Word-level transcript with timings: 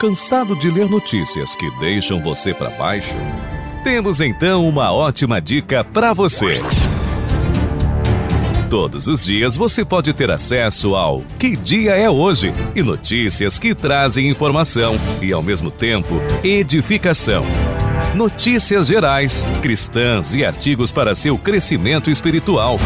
Cansado 0.00 0.56
de 0.56 0.70
ler 0.70 0.88
notícias 0.88 1.54
que 1.54 1.70
deixam 1.72 2.18
você 2.18 2.54
para 2.54 2.70
baixo? 2.70 3.18
Temos 3.84 4.22
então 4.22 4.66
uma 4.66 4.90
ótima 4.90 5.42
dica 5.42 5.84
para 5.84 6.14
você. 6.14 6.56
Todos 8.70 9.08
os 9.08 9.22
dias 9.22 9.56
você 9.56 9.84
pode 9.84 10.14
ter 10.14 10.30
acesso 10.30 10.94
ao 10.94 11.22
Que 11.38 11.54
Dia 11.54 11.96
é 11.96 12.08
Hoje 12.08 12.50
e 12.74 12.82
notícias 12.82 13.58
que 13.58 13.74
trazem 13.74 14.26
informação 14.26 14.98
e, 15.20 15.34
ao 15.34 15.42
mesmo 15.42 15.70
tempo, 15.70 16.14
edificação. 16.42 17.44
Notícias 18.14 18.86
gerais, 18.86 19.44
cristãs 19.60 20.34
e 20.34 20.42
artigos 20.42 20.90
para 20.90 21.14
seu 21.14 21.36
crescimento 21.36 22.10
espiritual. 22.10 22.78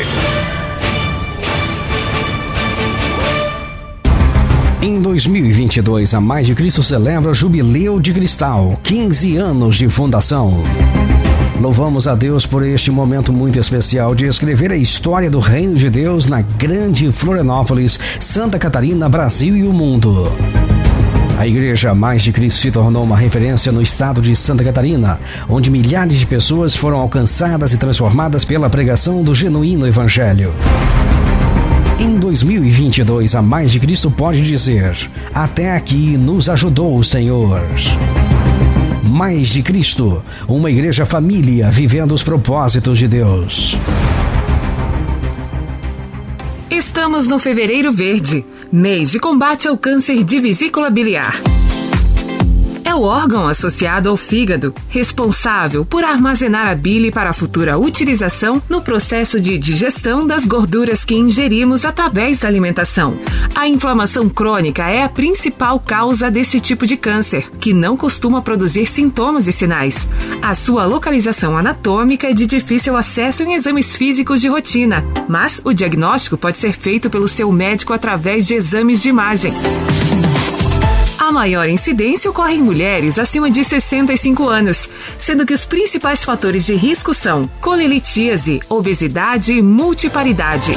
Em 4.81 5.01
2022, 5.01 6.15
a 6.15 6.21
Mais 6.21 6.47
de 6.47 6.55
Cristo 6.55 6.81
celebra 6.81 7.31
o 7.31 7.33
Jubileu 7.33 7.99
de 7.99 8.13
Cristal, 8.13 8.79
15 8.81 9.35
anos 9.35 9.75
de 9.75 9.89
fundação. 9.89 10.63
Louvamos 11.61 12.07
a 12.07 12.15
Deus 12.15 12.47
por 12.47 12.65
este 12.65 12.89
momento 12.89 13.31
muito 13.31 13.59
especial 13.59 14.15
de 14.15 14.25
escrever 14.25 14.71
a 14.71 14.75
história 14.75 15.29
do 15.29 15.37
Reino 15.37 15.75
de 15.75 15.91
Deus 15.91 16.25
na 16.25 16.41
grande 16.41 17.11
Florianópolis, 17.11 17.99
Santa 18.19 18.57
Catarina, 18.57 19.07
Brasil 19.07 19.55
e 19.55 19.61
o 19.61 19.71
mundo. 19.71 20.31
A 21.37 21.45
Igreja 21.45 21.93
Mais 21.93 22.23
de 22.23 22.31
Cristo 22.31 22.61
se 22.61 22.71
tornou 22.71 23.03
uma 23.03 23.15
referência 23.15 23.71
no 23.71 23.79
estado 23.79 24.23
de 24.23 24.35
Santa 24.35 24.63
Catarina, 24.63 25.19
onde 25.47 25.69
milhares 25.69 26.17
de 26.17 26.25
pessoas 26.25 26.75
foram 26.75 26.97
alcançadas 26.97 27.71
e 27.73 27.77
transformadas 27.77 28.43
pela 28.43 28.67
pregação 28.67 29.21
do 29.21 29.35
genuíno 29.35 29.85
Evangelho. 29.85 30.51
Em 31.99 32.17
2022, 32.17 33.35
a 33.35 33.41
Mais 33.43 33.71
de 33.71 33.79
Cristo 33.79 34.09
pode 34.09 34.41
dizer: 34.41 34.97
Até 35.31 35.75
aqui 35.75 36.17
nos 36.17 36.49
ajudou 36.49 36.97
o 36.97 37.03
Senhor. 37.03 37.61
Mais 39.11 39.49
de 39.49 39.61
Cristo, 39.61 40.23
uma 40.47 40.71
igreja 40.71 41.05
família 41.05 41.69
vivendo 41.69 42.13
os 42.13 42.23
propósitos 42.23 42.97
de 42.97 43.09
Deus. 43.09 43.77
Estamos 46.69 47.27
no 47.27 47.37
Fevereiro 47.37 47.91
Verde, 47.91 48.45
mês 48.71 49.11
de 49.11 49.19
combate 49.19 49.67
ao 49.67 49.77
câncer 49.77 50.23
de 50.23 50.39
vesícula 50.39 50.89
biliar 50.89 51.33
é 52.91 52.95
o 52.95 53.03
órgão 53.03 53.47
associado 53.47 54.09
ao 54.09 54.17
fígado, 54.17 54.75
responsável 54.89 55.85
por 55.85 56.03
armazenar 56.03 56.67
a 56.67 56.75
bile 56.75 57.09
para 57.09 57.29
a 57.29 57.33
futura 57.33 57.77
utilização 57.77 58.61
no 58.67 58.81
processo 58.81 59.39
de 59.39 59.57
digestão 59.57 60.27
das 60.27 60.45
gorduras 60.45 61.05
que 61.05 61.15
ingerimos 61.15 61.85
através 61.85 62.41
da 62.41 62.49
alimentação. 62.49 63.17
A 63.55 63.65
inflamação 63.65 64.27
crônica 64.27 64.89
é 64.89 65.03
a 65.03 65.09
principal 65.09 65.79
causa 65.79 66.29
desse 66.29 66.59
tipo 66.59 66.85
de 66.85 66.97
câncer, 66.97 67.49
que 67.61 67.71
não 67.71 67.95
costuma 67.95 68.41
produzir 68.41 68.85
sintomas 68.85 69.47
e 69.47 69.53
sinais. 69.53 70.05
A 70.41 70.53
sua 70.53 70.85
localização 70.85 71.57
anatômica 71.57 72.29
é 72.29 72.33
de 72.33 72.45
difícil 72.45 72.97
acesso 72.97 73.41
em 73.41 73.53
exames 73.53 73.95
físicos 73.95 74.41
de 74.41 74.49
rotina, 74.49 75.01
mas 75.29 75.61
o 75.63 75.71
diagnóstico 75.71 76.35
pode 76.35 76.57
ser 76.57 76.73
feito 76.73 77.09
pelo 77.09 77.29
seu 77.29 77.53
médico 77.53 77.93
através 77.93 78.47
de 78.47 78.55
exames 78.55 79.01
de 79.01 79.07
imagem. 79.07 79.53
A 81.31 81.33
maior 81.33 81.69
incidência 81.69 82.29
ocorre 82.29 82.55
em 82.55 82.61
mulheres 82.61 83.17
acima 83.17 83.49
de 83.49 83.63
65 83.63 84.49
anos, 84.49 84.89
sendo 85.17 85.45
que 85.45 85.53
os 85.53 85.65
principais 85.65 86.25
fatores 86.25 86.65
de 86.65 86.75
risco 86.75 87.13
são 87.13 87.49
colelitíase, 87.61 88.59
obesidade 88.67 89.53
e 89.53 89.61
multiparidade. 89.61 90.73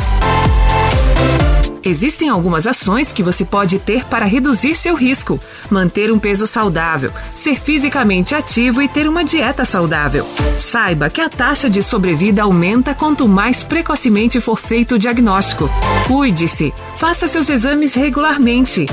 Existem 1.83 2.29
algumas 2.29 2.69
ações 2.69 3.13
que 3.13 3.21
você 3.21 3.45
pode 3.45 3.81
ter 3.81 4.05
para 4.05 4.25
reduzir 4.27 4.77
seu 4.77 4.95
risco: 4.95 5.41
manter 5.69 6.13
um 6.13 6.21
peso 6.21 6.47
saudável, 6.47 7.11
ser 7.35 7.61
fisicamente 7.61 8.33
ativo 8.33 8.81
e 8.81 8.87
ter 8.87 9.09
uma 9.09 9.25
dieta 9.25 9.65
saudável. 9.65 10.25
Saiba 10.57 11.11
que 11.11 11.21
a 11.21 11.29
taxa 11.29 11.69
de 11.69 11.83
sobrevida 11.83 12.45
aumenta 12.45 12.95
quanto 12.95 13.27
mais 13.27 13.65
precocemente 13.65 14.41
for 14.41 14.57
feito 14.57 14.95
o 14.95 14.99
diagnóstico. 15.01 15.69
Cuide-se, 16.07 16.73
faça 16.97 17.27
seus 17.27 17.51
exames 17.51 17.95
regularmente. 17.95 18.87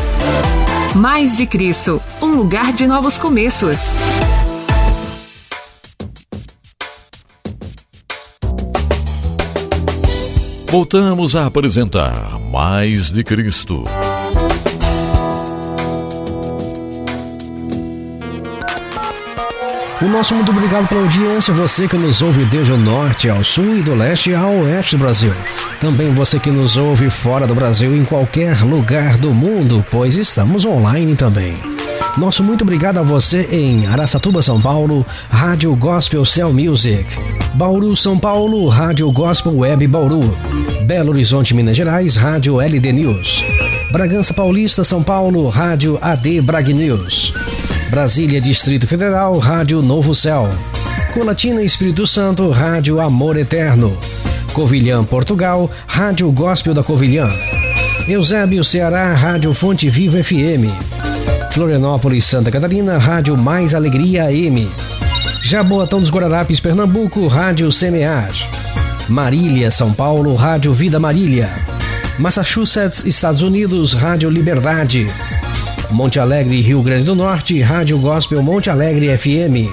Mais 0.95 1.37
de 1.37 1.45
Cristo, 1.45 2.01
um 2.21 2.35
lugar 2.35 2.73
de 2.73 2.85
novos 2.85 3.17
começos. 3.17 3.79
Voltamos 10.69 11.33
a 11.33 11.45
apresentar 11.45 12.37
Mais 12.51 13.09
de 13.09 13.23
Cristo. 13.23 13.85
O 20.01 20.05
nosso 20.09 20.35
muito 20.35 20.51
obrigado 20.51 20.89
pela 20.89 21.01
audiência, 21.01 21.53
você 21.53 21.87
que 21.87 21.95
nos 21.95 22.21
ouve 22.21 22.43
desde 22.45 22.73
o 22.73 22.77
norte 22.77 23.29
ao 23.29 23.43
sul 23.45 23.77
e 23.77 23.81
do 23.81 23.95
leste 23.95 24.35
ao 24.35 24.51
oeste 24.51 24.97
do 24.97 25.03
Brasil. 25.03 25.33
Também 25.81 26.13
você 26.13 26.39
que 26.39 26.51
nos 26.51 26.77
ouve 26.77 27.09
fora 27.09 27.47
do 27.47 27.55
Brasil, 27.55 27.97
em 27.97 28.05
qualquer 28.05 28.61
lugar 28.61 29.17
do 29.17 29.33
mundo, 29.33 29.83
pois 29.89 30.15
estamos 30.15 30.63
online 30.63 31.15
também. 31.15 31.57
Nosso 32.15 32.43
muito 32.43 32.61
obrigado 32.61 32.99
a 32.99 33.01
você 33.01 33.47
em 33.51 33.87
Araçatuba, 33.87 34.43
São 34.43 34.61
Paulo, 34.61 35.03
Rádio 35.27 35.75
Gospel 35.75 36.23
Cell 36.23 36.53
Music. 36.53 37.03
Bauru, 37.55 37.97
São 37.97 38.19
Paulo, 38.19 38.67
Rádio 38.67 39.11
Gospel 39.11 39.57
Web 39.57 39.87
Bauru. 39.87 40.37
Belo 40.85 41.09
Horizonte, 41.09 41.55
Minas 41.55 41.75
Gerais, 41.75 42.15
Rádio 42.15 42.61
LD 42.61 42.91
News. 42.93 43.43
Bragança 43.91 44.35
Paulista, 44.35 44.83
São 44.83 45.01
Paulo, 45.01 45.49
Rádio 45.49 45.97
AD 45.99 46.41
Brag 46.41 46.71
News. 46.71 47.33
Brasília, 47.89 48.39
Distrito 48.39 48.85
Federal, 48.85 49.39
Rádio 49.39 49.81
Novo 49.81 50.13
Céu. 50.13 50.47
Colatina, 51.11 51.63
Espírito 51.63 52.05
Santo, 52.05 52.51
Rádio 52.51 53.01
Amor 53.01 53.35
Eterno. 53.35 53.97
Covilhã, 54.53 55.03
Portugal, 55.03 55.71
Rádio 55.87 56.29
Gospel 56.31 56.73
da 56.73 56.83
Covilhã. 56.83 57.29
Eusébio, 58.07 58.63
Ceará, 58.63 59.13
Rádio 59.13 59.53
Fonte 59.53 59.89
Viva 59.89 60.21
FM. 60.21 60.67
Florianópolis, 61.51 62.25
Santa 62.25 62.51
Catarina, 62.51 62.97
Rádio 62.97 63.37
Mais 63.37 63.73
Alegria 63.73 64.25
AM. 64.25 64.69
Jaboatão 65.41 65.99
dos 65.99 66.09
Guararapes, 66.09 66.59
Pernambuco, 66.59 67.27
Rádio 67.27 67.71
Semear. 67.71 68.31
Marília, 69.07 69.71
São 69.71 69.93
Paulo, 69.93 70.35
Rádio 70.35 70.73
Vida 70.73 70.99
Marília. 70.99 71.49
Massachusetts, 72.19 73.05
Estados 73.05 73.41
Unidos, 73.41 73.93
Rádio 73.93 74.29
Liberdade. 74.29 75.07
Monte 75.89 76.19
Alegre, 76.19 76.59
Rio 76.61 76.81
Grande 76.81 77.05
do 77.05 77.15
Norte, 77.15 77.61
Rádio 77.61 77.97
Gospel 77.99 78.41
Monte 78.41 78.69
Alegre 78.69 79.17
FM. 79.17 79.69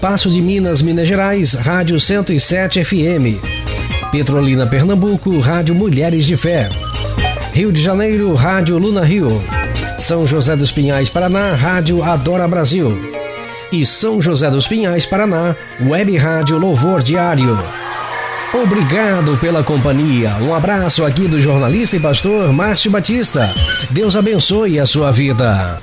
Passo 0.00 0.30
de 0.30 0.40
Minas, 0.40 0.82
Minas 0.82 1.08
Gerais, 1.08 1.54
Rádio 1.54 1.98
107 1.98 2.84
FM. 2.84 3.53
Petrolina, 4.14 4.64
Pernambuco, 4.64 5.40
Rádio 5.40 5.74
Mulheres 5.74 6.24
de 6.24 6.36
Fé. 6.36 6.68
Rio 7.52 7.72
de 7.72 7.82
Janeiro, 7.82 8.32
Rádio 8.32 8.78
Luna 8.78 9.04
Rio. 9.04 9.42
São 9.98 10.24
José 10.24 10.54
dos 10.54 10.70
Pinhais, 10.70 11.10
Paraná, 11.10 11.56
Rádio 11.56 12.00
Adora 12.00 12.46
Brasil. 12.46 12.96
E 13.72 13.84
São 13.84 14.22
José 14.22 14.48
dos 14.48 14.68
Pinhais, 14.68 15.04
Paraná, 15.04 15.56
Web 15.84 16.16
Rádio 16.16 16.56
Louvor 16.58 17.02
Diário. 17.02 17.58
Obrigado 18.54 19.36
pela 19.38 19.64
companhia. 19.64 20.36
Um 20.40 20.54
abraço 20.54 21.04
aqui 21.04 21.26
do 21.26 21.40
jornalista 21.40 21.96
e 21.96 22.00
pastor 22.00 22.52
Márcio 22.52 22.92
Batista. 22.92 23.52
Deus 23.90 24.16
abençoe 24.16 24.78
a 24.78 24.86
sua 24.86 25.10
vida. 25.10 25.82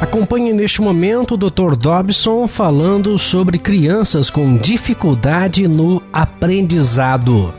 Acompanhe 0.00 0.52
neste 0.52 0.82
momento 0.82 1.34
o 1.34 1.36
Dr. 1.36 1.74
Dobson 1.74 2.46
falando 2.46 3.18
sobre 3.18 3.58
crianças 3.58 4.30
com 4.30 4.56
dificuldade 4.56 5.66
no 5.66 6.02
aprendizado. 6.12 7.52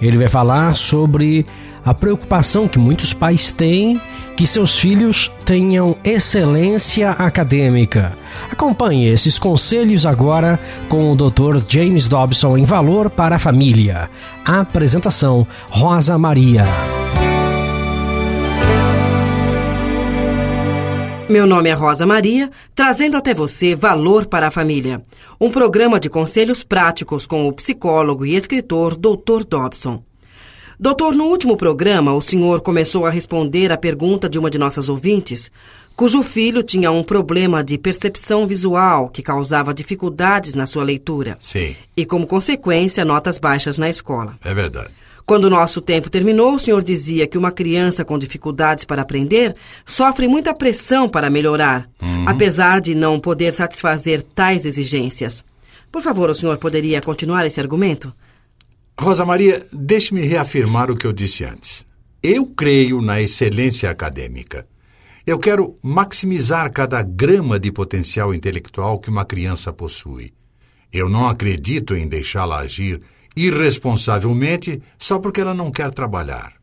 Ele 0.00 0.16
vai 0.16 0.28
falar 0.28 0.76
sobre 0.76 1.44
a 1.84 1.92
preocupação 1.92 2.68
que 2.68 2.78
muitos 2.78 3.12
pais 3.12 3.50
têm 3.50 4.00
que 4.36 4.46
seus 4.46 4.78
filhos 4.78 5.30
tenham 5.44 5.96
excelência 6.04 7.10
acadêmica. 7.10 8.16
Acompanhe 8.50 9.06
esses 9.06 9.38
conselhos 9.38 10.06
agora 10.06 10.58
com 10.88 11.12
o 11.12 11.16
Dr. 11.16 11.58
James 11.68 12.08
Dobson 12.08 12.56
em 12.56 12.64
Valor 12.64 13.10
para 13.10 13.36
a 13.36 13.38
Família. 13.38 14.10
Apresentação 14.44 15.46
Rosa 15.70 16.18
Maria. 16.18 16.66
Meu 21.28 21.46
nome 21.46 21.70
é 21.70 21.72
Rosa 21.72 22.04
Maria, 22.04 22.50
trazendo 22.74 23.16
até 23.16 23.32
você 23.32 23.74
Valor 23.74 24.26
para 24.26 24.48
a 24.48 24.50
Família, 24.50 25.02
um 25.40 25.50
programa 25.50 25.98
de 25.98 26.10
conselhos 26.10 26.62
práticos 26.62 27.26
com 27.26 27.48
o 27.48 27.52
psicólogo 27.52 28.26
e 28.26 28.36
escritor 28.36 28.94
Dr. 28.94 29.42
Dobson. 29.48 30.02
Doutor, 30.78 31.14
no 31.14 31.24
último 31.24 31.56
programa, 31.56 32.12
o 32.12 32.20
senhor 32.20 32.60
começou 32.60 33.06
a 33.06 33.10
responder 33.10 33.72
à 33.72 33.76
pergunta 33.76 34.28
de 34.28 34.38
uma 34.38 34.50
de 34.50 34.58
nossas 34.58 34.90
ouvintes, 34.90 35.50
cujo 35.96 36.22
filho 36.22 36.62
tinha 36.62 36.90
um 36.90 37.02
problema 37.02 37.64
de 37.64 37.78
percepção 37.78 38.46
visual 38.46 39.08
que 39.08 39.22
causava 39.22 39.72
dificuldades 39.72 40.54
na 40.54 40.66
sua 40.66 40.84
leitura. 40.84 41.36
Sim. 41.40 41.74
E, 41.96 42.04
como 42.04 42.26
consequência, 42.26 43.04
notas 43.04 43.38
baixas 43.38 43.78
na 43.78 43.88
escola. 43.88 44.36
É 44.44 44.52
verdade. 44.52 44.90
Quando 45.26 45.46
o 45.46 45.50
nosso 45.50 45.80
tempo 45.80 46.10
terminou, 46.10 46.54
o 46.54 46.58
senhor 46.58 46.82
dizia 46.82 47.26
que 47.26 47.38
uma 47.38 47.50
criança 47.50 48.04
com 48.04 48.18
dificuldades 48.18 48.84
para 48.84 49.02
aprender 49.02 49.56
sofre 49.86 50.28
muita 50.28 50.52
pressão 50.52 51.08
para 51.08 51.30
melhorar, 51.30 51.88
uhum. 52.00 52.28
apesar 52.28 52.80
de 52.80 52.94
não 52.94 53.18
poder 53.18 53.52
satisfazer 53.52 54.22
tais 54.22 54.66
exigências. 54.66 55.42
Por 55.90 56.02
favor, 56.02 56.28
o 56.28 56.34
senhor 56.34 56.58
poderia 56.58 57.00
continuar 57.00 57.46
esse 57.46 57.58
argumento? 57.58 58.12
Rosa 59.00 59.24
Maria, 59.24 59.64
deixe-me 59.72 60.20
reafirmar 60.20 60.90
o 60.90 60.96
que 60.96 61.06
eu 61.06 61.12
disse 61.12 61.44
antes. 61.44 61.86
Eu 62.22 62.46
creio 62.46 63.00
na 63.00 63.20
excelência 63.20 63.90
acadêmica. 63.90 64.66
Eu 65.26 65.38
quero 65.38 65.74
maximizar 65.82 66.70
cada 66.70 67.02
grama 67.02 67.58
de 67.58 67.72
potencial 67.72 68.34
intelectual 68.34 68.98
que 68.98 69.08
uma 69.08 69.24
criança 69.24 69.72
possui. 69.72 70.32
Eu 70.92 71.08
não 71.08 71.26
acredito 71.28 71.94
em 71.96 72.06
deixá-la 72.06 72.58
agir 72.58 73.00
irresponsavelmente 73.36 74.80
só 74.98 75.18
porque 75.18 75.40
ela 75.40 75.54
não 75.54 75.70
quer 75.70 75.90
trabalhar. 75.90 76.54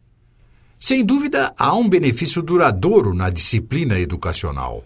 Sem 0.79 1.05
dúvida, 1.05 1.53
há 1.57 1.75
um 1.75 1.87
benefício 1.87 2.41
duradouro 2.41 3.13
na 3.13 3.29
disciplina 3.29 3.99
educacional. 3.99 4.83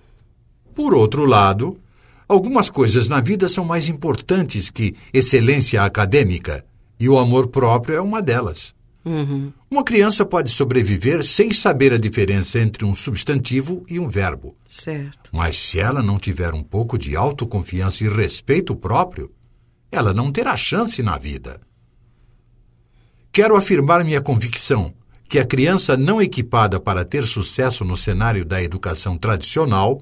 Por 0.73 0.93
outro 0.93 1.25
lado, 1.25 1.79
algumas 2.27 2.69
coisas 2.69 3.07
na 3.07 3.21
vida 3.21 3.47
são 3.47 3.63
mais 3.63 3.87
importantes 3.87 4.69
que 4.69 4.95
excelência 5.13 5.83
acadêmica, 5.83 6.65
e 6.99 7.07
o 7.07 7.17
amor 7.17 7.47
próprio 7.47 7.95
é 7.95 8.01
uma 8.01 8.21
delas. 8.21 8.75
Uhum. 9.05 9.53
Uma 9.69 9.83
criança 9.83 10.25
pode 10.25 10.49
sobreviver 10.49 11.23
sem 11.23 11.51
saber 11.51 11.93
a 11.93 11.97
diferença 11.97 12.59
entre 12.59 12.83
um 12.83 12.95
substantivo 12.95 13.85
e 13.87 13.99
um 13.99 14.09
verbo. 14.09 14.57
Certo. 14.65 15.29
Mas 15.31 15.57
se 15.57 15.79
ela 15.79 16.01
não 16.01 16.17
tiver 16.17 16.53
um 16.53 16.63
pouco 16.63 16.97
de 16.97 17.15
autoconfiança 17.15 18.03
e 18.03 18.09
respeito 18.09 18.75
próprio, 18.75 19.31
ela 19.91 20.13
não 20.13 20.31
terá 20.31 20.57
chance 20.57 21.01
na 21.03 21.17
vida. 21.17 21.61
Quero 23.35 23.57
afirmar 23.57 24.01
minha 24.05 24.21
convicção 24.21 24.93
que 25.27 25.37
a 25.37 25.43
criança 25.43 25.97
não 25.97 26.21
equipada 26.21 26.79
para 26.79 27.03
ter 27.03 27.25
sucesso 27.25 27.83
no 27.83 27.97
cenário 27.97 28.45
da 28.45 28.63
educação 28.63 29.17
tradicional 29.17 30.01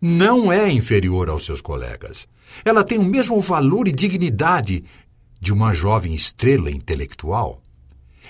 não 0.00 0.52
é 0.52 0.70
inferior 0.70 1.28
aos 1.28 1.44
seus 1.44 1.60
colegas. 1.60 2.28
Ela 2.64 2.84
tem 2.84 2.96
o 2.96 3.04
mesmo 3.04 3.40
valor 3.40 3.88
e 3.88 3.92
dignidade 3.92 4.84
de 5.40 5.52
uma 5.52 5.74
jovem 5.74 6.14
estrela 6.14 6.70
intelectual. 6.70 7.60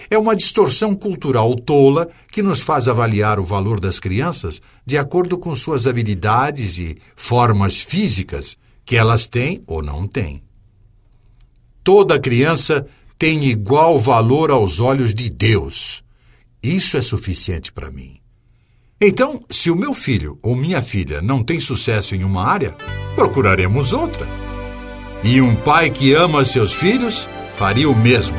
É 0.09 0.17
uma 0.17 0.35
distorção 0.35 0.94
cultural 0.94 1.55
tola 1.55 2.09
que 2.33 2.43
nos 2.43 2.62
faz 2.62 2.89
avaliar 2.89 3.39
o 3.39 3.44
valor 3.44 3.79
das 3.79 4.01
crianças 4.01 4.62
de 4.87 4.97
acordo 4.97 5.37
com 5.37 5.55
suas 5.55 5.87
habilidades 5.87 6.79
e 6.79 6.97
formas 7.15 7.83
físicas 7.83 8.56
que 8.83 8.97
elas 8.97 9.29
têm 9.29 9.62
ou 9.67 9.83
não 9.83 10.09
têm. 10.09 10.43
Toda 11.85 12.19
criança 12.19 12.87
tem 13.19 13.47
igual 13.47 13.99
valor 13.99 14.49
aos 14.49 14.79
olhos 14.79 15.12
de 15.12 15.29
Deus. 15.29 16.05
Isso 16.62 16.97
é 16.97 17.03
suficiente 17.03 17.73
para 17.73 17.91
mim. 17.91 18.20
Então, 19.00 19.44
se 19.50 19.70
o 19.70 19.76
meu 19.76 19.93
filho 19.93 20.38
ou 20.41 20.55
minha 20.55 20.81
filha 20.81 21.20
não 21.20 21.43
tem 21.43 21.59
sucesso 21.59 22.15
em 22.15 22.23
uma 22.23 22.44
área, 22.44 22.76
procuraremos 23.17 23.93
outra. 23.93 24.26
E 25.25 25.41
um 25.41 25.56
pai 25.56 25.91
que 25.91 26.15
ama 26.15 26.44
seus 26.44 26.73
filhos 26.73 27.29
faria 27.55 27.91
o 27.91 27.97
mesmo. 27.97 28.37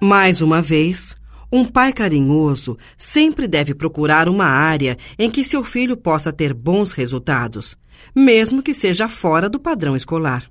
Mais 0.00 0.40
uma 0.40 0.62
vez, 0.62 1.14
um 1.50 1.66
pai 1.66 1.92
carinhoso 1.92 2.78
sempre 2.96 3.46
deve 3.46 3.74
procurar 3.74 4.30
uma 4.30 4.46
área 4.46 4.96
em 5.18 5.30
que 5.30 5.44
seu 5.44 5.62
filho 5.62 5.96
possa 5.96 6.32
ter 6.32 6.54
bons 6.54 6.92
resultados, 6.92 7.76
mesmo 8.14 8.62
que 8.62 8.74
seja 8.74 9.08
fora 9.08 9.48
do 9.48 9.58
padrão 9.58 9.96
escolar. 9.96 10.50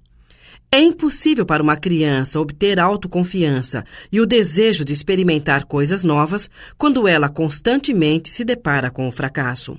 É 0.72 0.80
impossível 0.80 1.46
para 1.46 1.62
uma 1.62 1.76
criança 1.76 2.40
obter 2.40 2.80
autoconfiança 2.80 3.84
e 4.12 4.22
o 4.22 4.26
desejo 4.26 4.86
de 4.86 4.94
experimentar 4.94 5.66
coisas 5.66 6.02
novas 6.02 6.50
quando 6.78 7.08
ela 7.08 7.28
constantemente 7.28 8.30
se 8.30 8.46
depara 8.46 8.90
com 8.90 9.08
o 9.08 9.12
fracasso. 9.12 9.78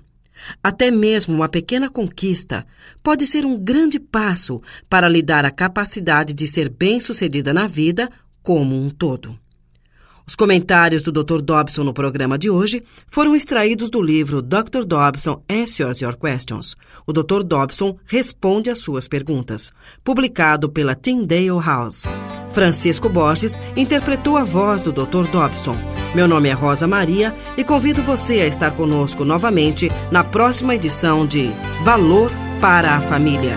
Até 0.62 0.90
mesmo 0.90 1.34
uma 1.34 1.48
pequena 1.48 1.88
conquista 1.88 2.66
pode 3.02 3.26
ser 3.26 3.46
um 3.46 3.56
grande 3.56 3.98
passo 3.98 4.60
para 4.88 5.08
lhe 5.08 5.22
dar 5.22 5.46
a 5.46 5.50
capacidade 5.50 6.34
de 6.34 6.46
ser 6.46 6.68
bem-sucedida 6.68 7.54
na 7.54 7.66
vida 7.66 8.10
como 8.42 8.76
um 8.76 8.90
todo. 8.90 9.38
Os 10.26 10.36
comentários 10.36 11.02
do 11.02 11.10
Dr. 11.10 11.40
Dobson 11.40 11.84
no 11.84 11.92
programa 11.92 12.38
de 12.38 12.48
hoje 12.48 12.82
foram 13.08 13.34
extraídos 13.34 13.90
do 13.90 14.00
livro 14.00 14.40
Dr. 14.40 14.84
Dobson 14.86 15.42
Answers 15.50 16.00
Your 16.00 16.16
Questions. 16.16 16.76
O 17.06 17.12
Dr. 17.12 17.42
Dobson 17.42 17.96
responde 18.06 18.70
às 18.70 18.78
suas 18.78 19.08
perguntas, 19.08 19.72
publicado 20.04 20.68
pela 20.68 20.94
Tyndale 20.94 21.60
House. 21.64 22.06
Francisco 22.52 23.08
Borges 23.08 23.58
interpretou 23.76 24.36
a 24.36 24.44
voz 24.44 24.82
do 24.82 24.92
Dr. 24.92 25.26
Dobson. 25.30 25.74
Meu 26.14 26.28
nome 26.28 26.48
é 26.48 26.52
Rosa 26.52 26.86
Maria 26.86 27.34
e 27.56 27.64
convido 27.64 28.02
você 28.02 28.34
a 28.34 28.46
estar 28.46 28.70
conosco 28.72 29.24
novamente 29.24 29.90
na 30.10 30.22
próxima 30.22 30.74
edição 30.74 31.26
de 31.26 31.50
Valor 31.84 32.30
para 32.60 32.96
a 32.96 33.00
Família. 33.00 33.56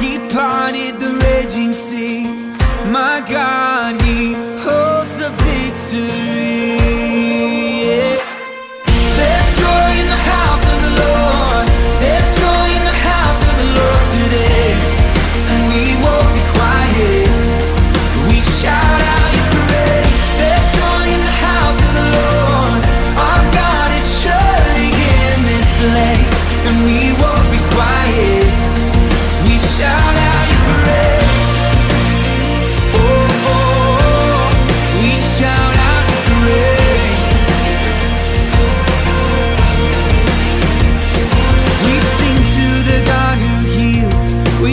He 0.00 0.18
parted 0.30 0.98
the 1.00 1.12
raging 1.22 1.72
sea. 1.72 2.26
My 2.90 3.20
God. 3.28 3.47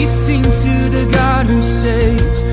sing 0.06 0.42
to 0.42 0.74
the 0.96 1.08
God 1.12 1.46
who 1.46 1.60
saves. 1.62 2.45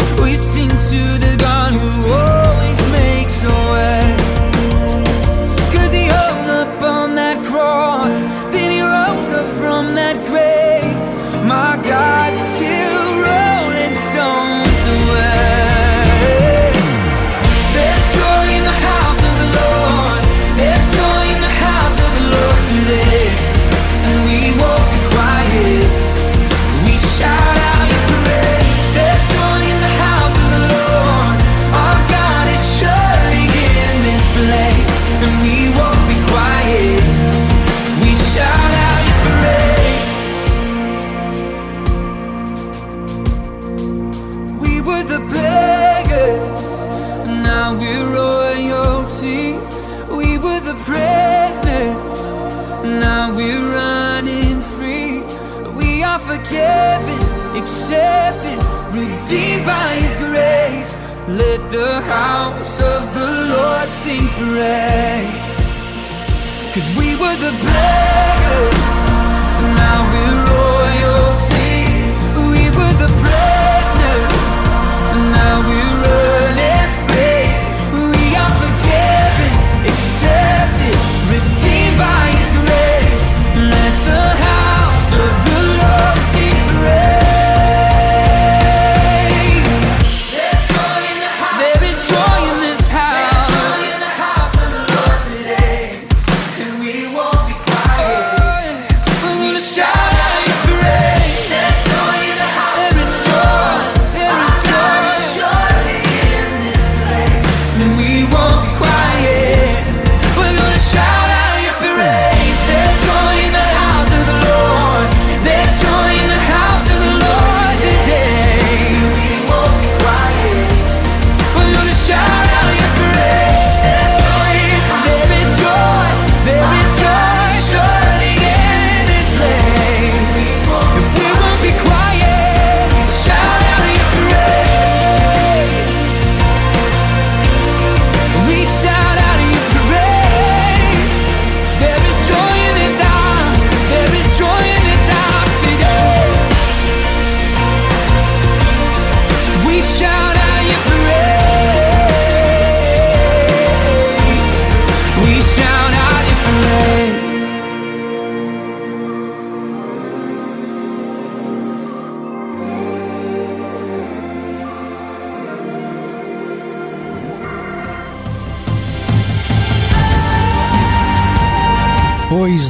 with 45.04 45.12
the 45.12 45.26
beggars. 45.34 46.72
Now 47.28 47.78
we're 47.78 48.08
royalty. 48.14 49.54
We 50.16 50.38
were 50.38 50.60
the 50.60 50.76
prisoners. 50.86 52.22
Now 52.86 53.36
we're 53.36 53.66
running 53.80 54.62
free. 54.62 55.22
We 55.76 56.04
are 56.04 56.20
forgiven, 56.20 57.22
accepted, 57.62 58.60
redeemed 58.92 59.66
by 59.66 59.90
His 60.04 60.16
grace. 60.18 60.92
Let 61.28 61.72
the 61.72 62.02
house 62.02 62.80
of 62.82 63.14
the 63.14 63.30
Lord 63.56 63.90
sing 63.90 64.28
praise. 64.40 65.42
Cause 66.74 66.90
we 66.98 67.16
were 67.16 67.38
the 67.46 67.54
beggars. 67.66 68.83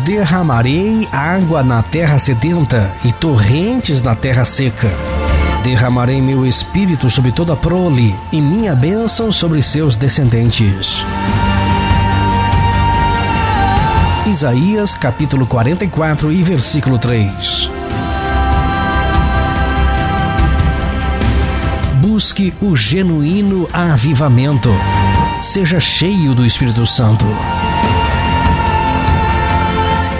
Derramarei 0.04 1.08
água 1.12 1.64
na 1.64 1.82
terra 1.82 2.20
sedenta 2.20 2.94
e 3.06 3.14
torrentes 3.14 4.04
na 4.04 4.14
terra 4.14 4.44
seca. 4.44 4.92
Derramarei 5.64 6.22
meu 6.22 6.46
espírito 6.46 7.10
sobre 7.10 7.32
toda 7.32 7.54
a 7.54 7.56
prole 7.56 8.14
e 8.32 8.42
minha 8.42 8.76
bênção 8.76 9.32
sobre 9.32 9.62
seus 9.62 9.96
descendentes. 9.96 11.06
Isaías 14.28 14.94
capítulo 14.94 15.48
44 15.48 16.34
e 16.34 16.44
versículo 16.44 16.98
3. 17.00 17.70
Busque 22.02 22.54
o 22.60 22.76
genuíno 22.76 23.70
avivamento. 23.72 24.70
Seja 25.42 25.80
cheio 25.80 26.36
do 26.36 26.46
Espírito 26.46 26.86
Santo. 26.86 27.26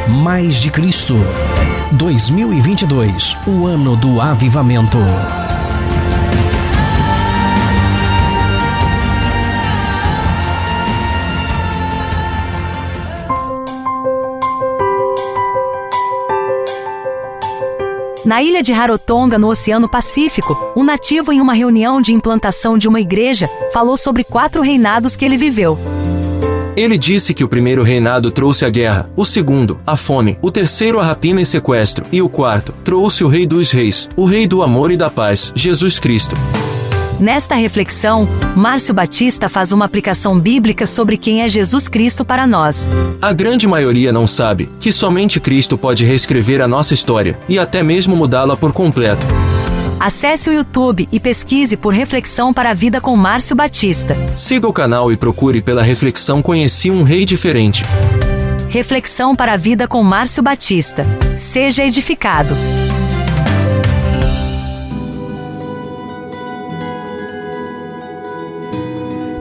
Mais 0.08 0.56
de 0.56 0.70
Cristo. 0.70 1.16
2022, 1.94 3.38
o 3.48 3.66
ano 3.66 3.96
do 3.96 4.20
avivamento. 4.20 4.98
Na 18.26 18.42
ilha 18.42 18.64
de 18.64 18.74
Rarotonga, 18.74 19.38
no 19.38 19.48
Oceano 19.50 19.88
Pacífico, 19.88 20.58
um 20.76 20.84
nativo 20.84 21.32
em 21.32 21.40
uma 21.40 21.54
reunião 21.54 22.02
de 22.02 22.14
implantação 22.14 22.78
de 22.78 22.88
uma 22.88 23.00
igreja 23.00 23.50
falou 23.72 23.96
sobre 23.96 24.24
quatro 24.24 24.62
reinados 24.62 25.16
que 25.16 25.24
ele 25.24 25.38
viveu. 25.38 25.78
Ele 26.76 26.98
disse 26.98 27.34
que 27.36 27.44
o 27.44 27.48
primeiro 27.48 27.84
reinado 27.84 28.32
trouxe 28.32 28.66
a 28.66 28.70
guerra, 28.70 29.08
o 29.16 29.24
segundo, 29.24 29.78
a 29.86 29.96
fome, 29.96 30.40
o 30.42 30.50
terceiro, 30.50 31.00
a 31.00 31.04
rapina 31.04 31.40
e 31.40 31.46
sequestro, 31.46 32.06
e 32.12 32.20
o 32.20 32.28
quarto, 32.28 32.74
trouxe 32.84 33.24
o 33.24 33.28
Rei 33.28 33.46
dos 33.46 33.72
Reis, 33.72 34.10
o 34.16 34.26
Rei 34.26 34.48
do 34.48 34.64
amor 34.64 34.92
e 34.92 34.98
da 34.98 35.10
paz, 35.10 35.52
Jesus 35.56 36.00
Cristo. 36.00 36.36
Nesta 37.20 37.54
reflexão, 37.54 38.28
Márcio 38.56 38.94
Batista 38.94 39.48
faz 39.48 39.72
uma 39.72 39.86
aplicação 39.86 40.40
bíblica 40.40 40.88
sobre 40.88 41.16
quem 41.16 41.44
é 41.44 41.48
Jesus 41.48 41.88
Cristo 41.88 42.26
para 42.26 42.48
nós. 42.48 42.90
A 43.22 43.32
grande 43.32 43.68
maioria 43.68 44.12
não 44.12 44.26
sabe 44.26 44.70
que 44.80 44.92
somente 44.92 45.40
Cristo 45.40 45.78
pode 45.78 46.04
reescrever 46.04 46.60
a 46.60 46.68
nossa 46.68 46.96
história 46.96 47.38
e 47.48 47.60
até 47.60 47.84
mesmo 47.84 48.16
mudá-la 48.16 48.58
por 48.58 48.74
completo. 48.74 49.26
Acesse 50.04 50.50
o 50.50 50.54
YouTube 50.54 51.08
e 51.14 51.18
pesquise 51.18 51.78
por 51.78 51.94
Reflexão 51.94 52.54
para 52.54 52.72
a 52.72 52.74
Vida 52.74 53.00
com 53.00 53.16
Márcio 53.16 53.56
Batista. 53.56 54.18
Siga 54.36 54.68
o 54.68 54.74
canal 54.74 55.14
e 55.14 55.16
procure 55.16 55.62
pela 55.62 55.82
reflexão 55.82 56.42
Conheci 56.42 56.92
um 56.92 57.04
Rei 57.04 57.24
Diferente. 57.24 57.86
Reflexão 58.68 59.34
para 59.34 59.54
a 59.54 59.58
Vida 59.58 59.88
com 59.88 60.04
Márcio 60.04 60.44
Batista. 60.44 61.06
Seja 61.38 61.86
edificado. 61.86 62.54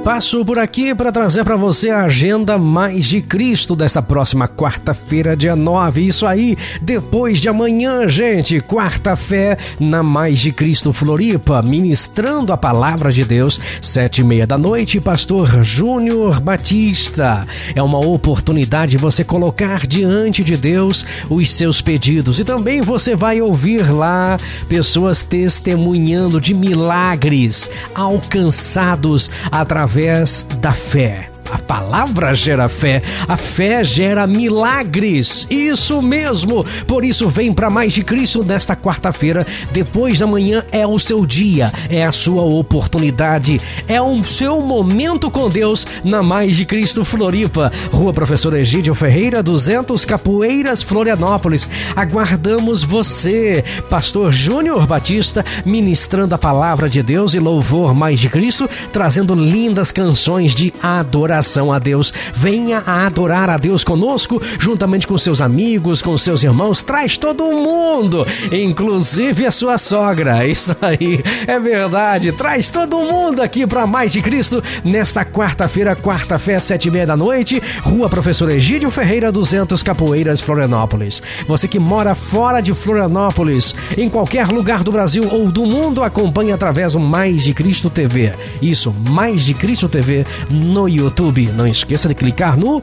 Passo 0.04 0.44
por 0.44 0.58
aqui 0.58 0.92
para 0.96 1.12
trazer 1.12 1.44
para 1.44 1.54
você 1.54 1.88
a 1.88 2.02
agenda 2.02 2.58
Mais 2.58 3.06
de 3.06 3.22
Cristo 3.22 3.76
desta 3.76 4.02
próxima 4.02 4.48
quarta-feira, 4.48 5.36
dia 5.36 5.54
9. 5.54 6.04
Isso 6.04 6.26
aí, 6.26 6.58
depois 6.80 7.40
de 7.40 7.48
amanhã, 7.48 8.08
gente. 8.08 8.60
Quarta-feira 8.60 9.56
na 9.78 10.02
Mais 10.02 10.40
de 10.40 10.50
Cristo 10.50 10.92
Floripa, 10.92 11.62
ministrando 11.62 12.52
a 12.52 12.56
palavra 12.56 13.12
de 13.12 13.24
Deus, 13.24 13.60
sete 13.80 14.22
e 14.22 14.24
meia 14.24 14.44
da 14.44 14.58
noite. 14.58 15.00
Pastor 15.00 15.62
Júnior 15.62 16.40
Batista. 16.40 17.46
É 17.72 17.80
uma 17.80 18.00
oportunidade 18.00 18.96
você 18.96 19.22
colocar 19.22 19.86
diante 19.86 20.42
de 20.42 20.56
Deus 20.56 21.06
os 21.30 21.48
seus 21.48 21.80
pedidos. 21.80 22.40
E 22.40 22.44
também 22.44 22.80
você 22.80 23.14
vai 23.14 23.40
ouvir 23.40 23.88
lá 23.88 24.36
pessoas 24.68 25.22
testemunhando 25.22 26.40
de 26.40 26.54
milagres 26.54 27.70
alcançados 27.94 29.30
através 29.48 29.91
através 29.92 30.46
da 30.58 30.72
fé. 30.72 31.31
A 31.52 31.58
palavra 31.58 32.34
gera 32.34 32.66
fé, 32.66 33.02
a 33.28 33.36
fé 33.36 33.84
gera 33.84 34.26
milagres. 34.26 35.46
Isso 35.50 36.00
mesmo. 36.00 36.64
Por 36.86 37.04
isso 37.04 37.28
vem 37.28 37.52
para 37.52 37.68
mais 37.68 37.92
de 37.92 38.02
Cristo 38.02 38.42
nesta 38.42 38.74
quarta-feira. 38.74 39.46
Depois 39.70 40.18
da 40.18 40.26
manhã 40.26 40.64
é 40.72 40.86
o 40.86 40.98
seu 40.98 41.26
dia, 41.26 41.70
é 41.90 42.06
a 42.06 42.10
sua 42.10 42.40
oportunidade, 42.40 43.60
é 43.86 44.00
o 44.00 44.24
seu 44.24 44.62
momento 44.62 45.30
com 45.30 45.50
Deus 45.50 45.86
na 46.02 46.22
Mais 46.22 46.56
de 46.56 46.64
Cristo 46.64 47.04
Floripa, 47.04 47.70
Rua 47.92 48.14
Professor 48.14 48.54
Egídio 48.54 48.94
Ferreira, 48.94 49.42
200 49.42 50.06
Capoeiras, 50.06 50.82
Florianópolis. 50.82 51.68
Aguardamos 51.94 52.82
você, 52.82 53.62
Pastor 53.90 54.32
Júnior 54.32 54.86
Batista, 54.86 55.44
ministrando 55.66 56.34
a 56.34 56.38
palavra 56.38 56.88
de 56.88 57.02
Deus 57.02 57.34
e 57.34 57.38
louvor 57.38 57.94
Mais 57.94 58.18
de 58.18 58.30
Cristo, 58.30 58.70
trazendo 58.90 59.34
lindas 59.34 59.92
canções 59.92 60.54
de 60.54 60.72
adoração 60.82 61.41
adoração 61.42 61.72
a 61.72 61.78
Deus. 61.78 62.12
Venha 62.32 62.82
a 62.86 63.06
adorar 63.06 63.50
a 63.50 63.58
Deus 63.58 63.82
conosco, 63.82 64.40
juntamente 64.58 65.06
com 65.06 65.18
seus 65.18 65.40
amigos, 65.40 66.00
com 66.00 66.16
seus 66.16 66.44
irmãos. 66.44 66.82
Traz 66.82 67.18
todo 67.18 67.44
mundo, 67.44 68.24
inclusive 68.50 69.44
a 69.44 69.50
sua 69.50 69.76
sogra. 69.76 70.46
Isso 70.46 70.74
aí 70.80 71.22
é 71.46 71.58
verdade. 71.58 72.32
Traz 72.32 72.70
todo 72.70 72.96
mundo 72.98 73.42
aqui 73.42 73.66
para 73.66 73.86
Mais 73.86 74.12
de 74.12 74.22
Cristo 74.22 74.62
nesta 74.84 75.24
quarta-feira, 75.24 75.96
quarta-feira, 75.96 76.60
sete 76.60 76.86
e 76.86 76.90
meia 76.90 77.06
da 77.06 77.16
noite, 77.16 77.60
Rua 77.82 78.08
Professor 78.08 78.48
Egídio 78.50 78.90
Ferreira, 78.90 79.32
200 79.32 79.82
Capoeiras, 79.82 80.40
Florianópolis. 80.40 81.22
Você 81.46 81.66
que 81.66 81.78
mora 81.78 82.14
fora 82.14 82.60
de 82.60 82.72
Florianópolis, 82.72 83.74
em 83.96 84.08
qualquer 84.08 84.46
lugar 84.46 84.84
do 84.84 84.92
Brasil 84.92 85.28
ou 85.30 85.50
do 85.50 85.66
mundo, 85.66 86.02
acompanhe 86.02 86.52
através 86.52 86.92
do 86.92 87.00
Mais 87.00 87.42
de 87.42 87.52
Cristo 87.52 87.90
TV. 87.90 88.32
Isso, 88.60 88.94
Mais 89.10 89.44
de 89.44 89.54
Cristo 89.54 89.88
TV 89.88 90.24
no 90.50 90.88
YouTube. 90.88 91.31
Não 91.40 91.66
esqueça 91.66 92.08
de 92.08 92.14
clicar 92.14 92.58
no 92.58 92.82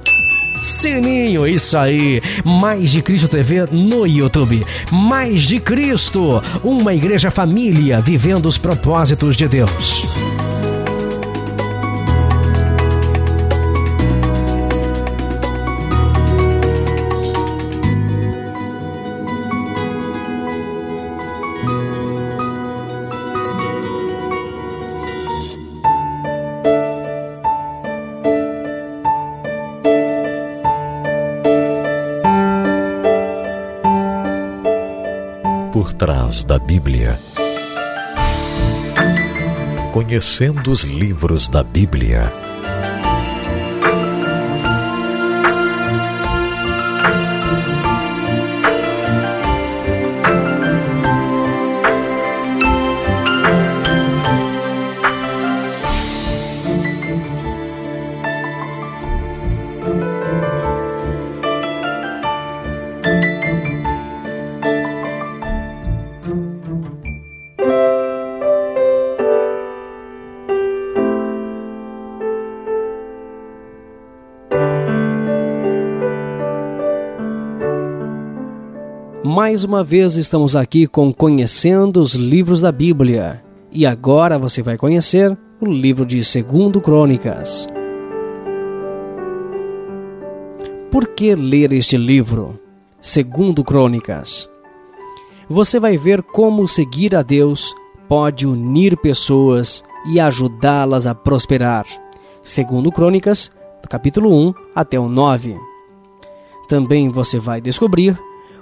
Sininho, 0.62 1.48
isso 1.48 1.77
aí. 1.77 2.22
Mais 2.44 2.91
de 2.91 3.01
Cristo 3.01 3.27
TV 3.27 3.65
no 3.72 4.06
YouTube. 4.06 4.65
Mais 4.91 5.44
de 5.44 5.60
Cristo, 5.60 6.41
uma 6.63 6.94
igreja 6.94 7.32
família 7.32 8.00
vivendo 8.01 8.46
os 8.48 8.58
propósitos 8.58 9.36
de 9.36 9.48
Deus. 9.48 10.49
Trás 36.00 36.46
da 36.46 36.58
Bíblia. 36.58 37.20
Conhecendo 39.91 40.72
os 40.72 40.84
livros 40.84 41.50
da 41.50 41.62
Bíblia. 41.62 42.32
Mais 79.50 79.64
uma 79.64 79.83
vez 79.83 80.16
estamos 80.16 80.55
aqui 80.55 80.85
com 80.85 81.12
Conhecendo 81.12 82.00
os 82.01 82.14
Livros 82.14 82.62
da 82.62 82.72
Bíblia. 82.72 83.44
E 83.72 83.83
agora 83.83 84.38
você 84.38 84.62
vai 84.62 84.77
conhecer 84.77 85.35
o 85.59 85.66
livro 85.66 86.05
de 86.05 86.24
Segundo 86.24 86.79
Crônicas. 86.79 87.68
Por 90.92 91.07
que 91.07 91.33
ler 91.33 91.74
este 91.74 91.98
livro? 91.98 92.59
Segundo 93.01 93.64
Crônicas. 93.64 94.48
Você 95.50 95.79
vai 95.79 95.98
ver 95.98 96.22
como 96.22 96.68
seguir 96.68 97.16
a 97.16 97.24
Deus 97.24 97.74
pode 98.07 98.46
unir 98.46 98.96
pessoas 98.98 99.83
e 100.14 100.20
ajudá-las 100.20 101.07
a 101.07 101.16
prosperar. 101.16 101.88
Segundo 102.44 102.92
Crônicas, 102.92 103.51
do 103.81 103.90
capítulo 103.90 104.31
1 104.31 104.53
até 104.75 105.00
o 105.00 105.09
9. 105.09 105.57
Também 106.68 107.09
você 107.09 107.40
vai 107.40 107.59
descobrir 107.59 108.16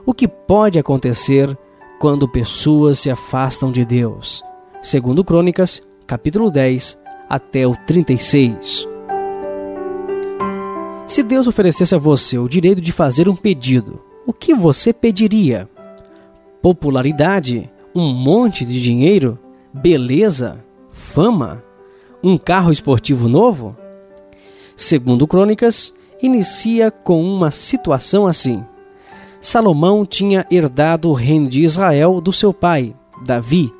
o 0.07 0.13
que 0.13 0.25
pode 0.25 0.79
acontecer 0.79 1.55
quando 1.99 2.29
pessoas 2.29 2.97
se 2.97 3.11
afastam 3.11 3.73
de 3.73 3.83
Deus. 3.83 4.41
Segundo 4.81 5.21
Crônicas, 5.21 5.83
capítulo 6.07 6.49
10 6.49 6.97
até 7.27 7.67
o 7.67 7.75
36. 7.85 8.87
Se 11.05 11.21
Deus 11.21 11.45
oferecesse 11.45 11.93
a 11.93 11.97
você 11.97 12.37
o 12.37 12.47
direito 12.47 12.79
de 12.79 12.93
fazer 12.93 13.27
um 13.27 13.35
pedido, 13.35 14.01
o 14.25 14.31
que 14.31 14.53
você 14.53 14.93
pediria? 14.93 15.69
Popularidade? 16.61 17.69
Um 17.93 18.13
monte 18.13 18.63
de 18.63 18.81
dinheiro? 18.81 19.37
Beleza? 19.73 20.63
Fama? 20.89 21.61
Um 22.23 22.37
carro 22.37 22.71
esportivo 22.71 23.27
novo? 23.27 23.75
Segundo 24.73 25.27
Crônicas, 25.27 25.93
inicia 26.21 26.91
com 26.91 27.21
uma 27.21 27.51
situação 27.51 28.25
assim. 28.25 28.63
Salomão 29.49 30.05
tinha 30.05 30.45
herdado 30.51 31.09
o 31.09 31.13
reino 31.13 31.47
de 31.47 31.63
Israel 31.63 32.19
do 32.19 32.33
seu 32.33 32.53
pai, 32.53 32.93
Davi, 33.25 33.73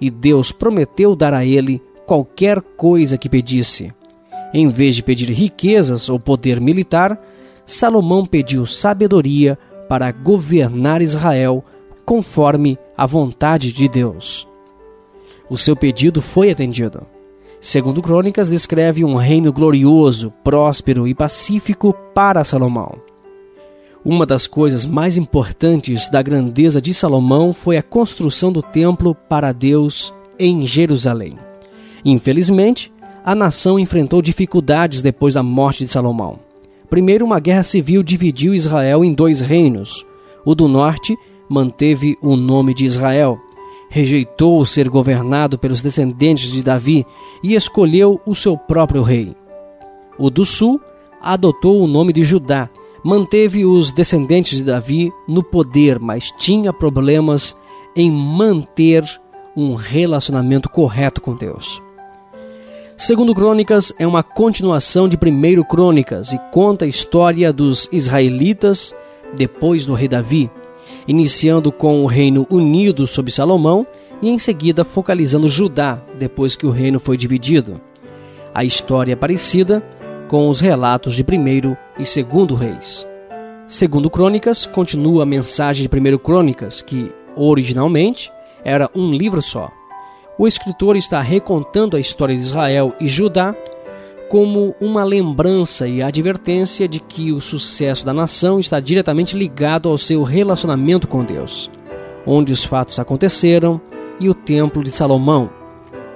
e 0.00 0.08
Deus 0.10 0.50
prometeu 0.50 1.14
dar 1.14 1.34
a 1.34 1.44
ele 1.44 1.82
qualquer 2.06 2.62
coisa 2.62 3.18
que 3.18 3.28
pedisse. 3.28 3.92
Em 4.54 4.66
vez 4.68 4.96
de 4.96 5.02
pedir 5.02 5.30
riquezas 5.30 6.08
ou 6.08 6.18
poder 6.18 6.58
militar, 6.58 7.20
Salomão 7.66 8.24
pediu 8.24 8.64
sabedoria 8.64 9.58
para 9.90 10.10
governar 10.10 11.02
Israel 11.02 11.62
conforme 12.06 12.78
a 12.96 13.04
vontade 13.04 13.74
de 13.74 13.88
Deus. 13.88 14.48
O 15.50 15.58
seu 15.58 15.76
pedido 15.76 16.22
foi 16.22 16.50
atendido. 16.50 17.06
Segundo 17.60 18.00
Crônicas, 18.00 18.48
descreve 18.48 19.04
um 19.04 19.16
reino 19.16 19.52
glorioso, 19.52 20.32
próspero 20.42 21.06
e 21.06 21.14
pacífico 21.14 21.92
para 22.14 22.42
Salomão. 22.42 23.09
Uma 24.02 24.24
das 24.24 24.46
coisas 24.46 24.86
mais 24.86 25.18
importantes 25.18 26.08
da 26.08 26.22
grandeza 26.22 26.80
de 26.80 26.94
Salomão 26.94 27.52
foi 27.52 27.76
a 27.76 27.82
construção 27.82 28.50
do 28.50 28.62
templo 28.62 29.14
para 29.14 29.52
Deus 29.52 30.14
em 30.38 30.64
Jerusalém. 30.66 31.36
Infelizmente, 32.02 32.90
a 33.22 33.34
nação 33.34 33.78
enfrentou 33.78 34.22
dificuldades 34.22 35.02
depois 35.02 35.34
da 35.34 35.42
morte 35.42 35.84
de 35.84 35.92
Salomão. 35.92 36.38
Primeiro, 36.88 37.26
uma 37.26 37.38
guerra 37.38 37.62
civil 37.62 38.02
dividiu 38.02 38.54
Israel 38.54 39.04
em 39.04 39.12
dois 39.12 39.40
reinos. 39.40 40.06
O 40.46 40.54
do 40.54 40.66
norte 40.66 41.14
manteve 41.46 42.16
o 42.22 42.36
nome 42.36 42.72
de 42.72 42.86
Israel, 42.86 43.38
rejeitou 43.90 44.64
ser 44.64 44.88
governado 44.88 45.58
pelos 45.58 45.82
descendentes 45.82 46.50
de 46.50 46.62
Davi 46.62 47.04
e 47.42 47.54
escolheu 47.54 48.18
o 48.24 48.34
seu 48.34 48.56
próprio 48.56 49.02
rei. 49.02 49.36
O 50.18 50.30
do 50.30 50.44
sul 50.46 50.80
adotou 51.20 51.82
o 51.82 51.86
nome 51.86 52.14
de 52.14 52.24
Judá, 52.24 52.70
manteve 53.04 53.64
os 53.64 53.92
descendentes 53.92 54.58
de 54.58 54.64
Davi 54.64 55.12
no 55.26 55.42
poder, 55.42 55.98
mas 55.98 56.30
tinha 56.38 56.72
problemas 56.72 57.56
em 57.96 58.10
manter 58.10 59.04
um 59.56 59.74
relacionamento 59.74 60.68
correto 60.68 61.20
com 61.20 61.34
Deus. 61.34 61.82
Segundo 62.96 63.34
Crônicas 63.34 63.92
é 63.98 64.06
uma 64.06 64.22
continuação 64.22 65.08
de 65.08 65.16
Primeiro 65.16 65.64
Crônicas 65.64 66.32
e 66.32 66.38
conta 66.52 66.84
a 66.84 66.88
história 66.88 67.52
dos 67.52 67.88
israelitas 67.90 68.94
depois 69.34 69.86
do 69.86 69.94
rei 69.94 70.06
Davi, 70.06 70.50
iniciando 71.08 71.72
com 71.72 72.04
o 72.04 72.06
reino 72.06 72.46
unido 72.50 73.06
sob 73.06 73.32
Salomão 73.32 73.86
e 74.20 74.28
em 74.28 74.38
seguida 74.38 74.84
focalizando 74.84 75.48
Judá 75.48 76.02
depois 76.18 76.56
que 76.56 76.66
o 76.66 76.70
reino 76.70 77.00
foi 77.00 77.16
dividido. 77.16 77.80
A 78.54 78.64
história 78.64 79.14
é 79.14 79.16
parecida 79.16 79.82
com 80.28 80.48
os 80.48 80.60
relatos 80.60 81.14
de 81.14 81.24
primeiro 81.24 81.76
e 82.00 82.06
segundo 82.06 82.54
reis. 82.54 83.06
Segundo 83.68 84.10
Crônicas 84.10 84.66
continua 84.66 85.22
a 85.22 85.26
mensagem 85.26 85.82
de 85.82 85.88
primeiro 85.88 86.18
Crônicas, 86.18 86.82
que 86.82 87.12
originalmente 87.36 88.32
era 88.64 88.90
um 88.94 89.12
livro 89.12 89.40
só. 89.40 89.70
O 90.38 90.48
escritor 90.48 90.96
está 90.96 91.20
recontando 91.20 91.96
a 91.96 92.00
história 92.00 92.34
de 92.34 92.42
Israel 92.42 92.94
e 92.98 93.06
Judá 93.06 93.54
como 94.30 94.74
uma 94.80 95.04
lembrança 95.04 95.86
e 95.86 96.02
advertência 96.02 96.88
de 96.88 97.00
que 97.00 97.32
o 97.32 97.40
sucesso 97.40 98.06
da 98.06 98.14
nação 98.14 98.58
está 98.58 98.80
diretamente 98.80 99.36
ligado 99.36 99.88
ao 99.88 99.98
seu 99.98 100.22
relacionamento 100.22 101.06
com 101.06 101.24
Deus, 101.24 101.70
onde 102.24 102.52
os 102.52 102.64
fatos 102.64 102.98
aconteceram 102.98 103.80
e 104.18 104.28
o 104.28 104.34
Templo 104.34 104.82
de 104.82 104.90
Salomão. 104.90 105.59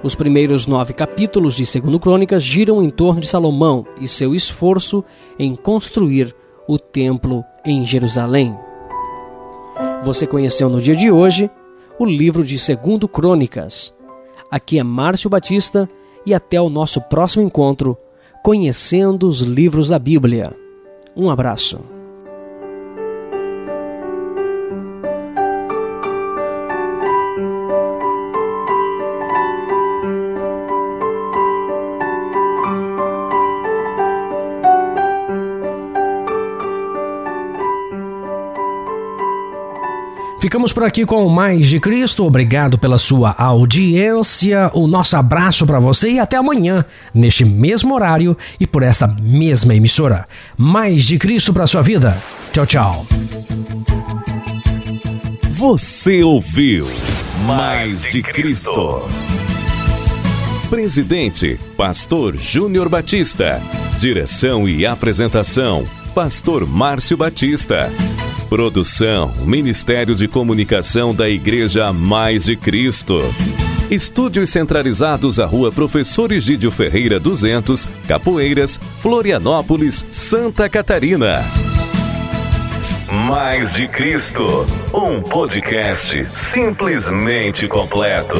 Os 0.05 0.13
primeiros 0.13 0.67
nove 0.67 0.93
capítulos 0.93 1.55
de 1.55 1.65
Segundo 1.65 1.99
Crônicas 1.99 2.43
giram 2.43 2.83
em 2.83 2.91
torno 2.91 3.19
de 3.19 3.27
Salomão 3.27 3.83
e 3.99 4.07
seu 4.07 4.35
esforço 4.35 5.03
em 5.39 5.55
construir 5.55 6.31
o 6.67 6.77
Templo 6.77 7.43
em 7.65 7.83
Jerusalém. 7.83 8.55
Você 10.03 10.27
conheceu 10.27 10.69
no 10.69 10.79
dia 10.79 10.95
de 10.95 11.09
hoje 11.09 11.49
o 11.97 12.05
livro 12.05 12.43
de 12.43 12.59
Segundo 12.59 13.07
Crônicas. 13.07 13.95
Aqui 14.51 14.77
é 14.77 14.83
Márcio 14.83 15.27
Batista 15.27 15.89
e 16.23 16.35
até 16.35 16.61
o 16.61 16.69
nosso 16.69 17.01
próximo 17.01 17.43
encontro 17.43 17.97
conhecendo 18.43 19.27
os 19.27 19.41
livros 19.41 19.89
da 19.89 19.97
Bíblia. 19.97 20.55
Um 21.17 21.31
abraço. 21.31 21.94
Ficamos 40.45 40.71
por 40.71 40.83
aqui 40.83 41.07
com 41.07 41.27
mais 41.27 41.67
de 41.67 41.79
Cristo. 41.79 42.23
Obrigado 42.23 42.77
pela 42.77 42.99
sua 42.99 43.31
audiência. 43.35 44.69
O 44.75 44.85
nosso 44.85 45.17
abraço 45.17 45.65
para 45.65 45.79
você 45.79 46.11
e 46.11 46.19
até 46.19 46.37
amanhã, 46.37 46.85
neste 47.11 47.43
mesmo 47.43 47.95
horário 47.95 48.37
e 48.59 48.67
por 48.67 48.83
esta 48.83 49.07
mesma 49.07 49.73
emissora. 49.73 50.27
Mais 50.55 51.03
de 51.03 51.17
Cristo 51.17 51.51
para 51.51 51.65
sua 51.65 51.81
vida. 51.81 52.21
Tchau, 52.53 52.67
tchau. 52.67 53.07
Você 55.49 56.21
ouviu 56.21 56.83
Mais 57.47 58.03
de 58.03 58.21
Cristo. 58.21 59.01
Presidente, 60.69 61.59
Pastor 61.75 62.37
Júnior 62.37 62.87
Batista. 62.87 63.59
Direção 63.97 64.69
e 64.69 64.85
apresentação, 64.85 65.85
Pastor 66.13 66.67
Márcio 66.67 67.17
Batista. 67.17 67.89
Produção, 68.49 69.33
Ministério 69.43 70.13
de 70.13 70.27
Comunicação 70.27 71.13
da 71.13 71.27
Igreja 71.27 71.91
Mais 71.91 72.45
de 72.45 72.55
Cristo. 72.55 73.19
Estúdios 73.89 74.49
centralizados 74.49 75.39
à 75.39 75.45
Rua 75.45 75.71
Professor 75.71 76.31
Egídio 76.31 76.69
Ferreira 76.71 77.19
200, 77.19 77.85
Capoeiras, 78.07 78.79
Florianópolis, 79.01 80.05
Santa 80.11 80.69
Catarina. 80.69 81.43
Mais 83.27 83.73
de 83.73 83.87
Cristo, 83.87 84.45
um 84.93 85.21
podcast 85.21 86.25
simplesmente 86.35 87.67
completo. 87.67 88.39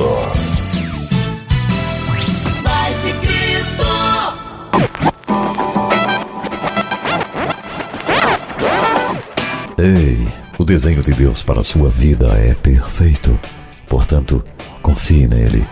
Ei, 9.85 10.27
o 10.57 10.63
desenho 10.63 11.03
de 11.03 11.13
Deus 11.13 11.43
para 11.43 11.59
a 11.59 11.63
sua 11.63 11.89
vida 11.89 12.29
é 12.29 12.55
perfeito. 12.55 13.39
Portanto, 13.87 14.43
confie 14.81 15.27
nele. 15.27 15.63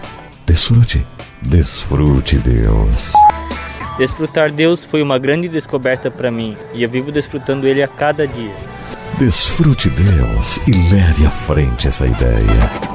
Desfrute. 0.45 1.03
Desfrute 1.41 2.37
Deus. 2.37 3.11
Desfrutar 3.97 4.51
Deus 4.51 4.85
foi 4.85 5.01
uma 5.01 5.17
grande 5.17 5.49
descoberta 5.49 6.11
para 6.11 6.29
mim 6.29 6.55
e 6.75 6.83
eu 6.83 6.89
vivo 6.89 7.11
desfrutando 7.11 7.67
Ele 7.67 7.81
a 7.81 7.87
cada 7.87 8.27
dia. 8.27 8.53
Desfrute 9.17 9.89
Deus 9.89 10.57
e 10.67 10.93
leve 10.93 11.25
à 11.25 11.31
frente 11.31 11.87
essa 11.87 12.05
ideia. 12.05 12.93